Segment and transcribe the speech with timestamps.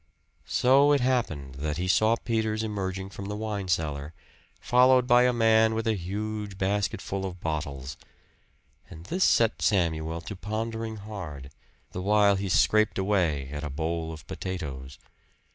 [0.47, 4.15] So it happened that he saw Peters emerging from the wine cellar,
[4.59, 7.97] followed by a man with a huge basket full of bottles.
[8.89, 11.51] And this set Samuel to pondering hard,
[11.91, 14.97] the while he scraped away at a bowl of potatoes.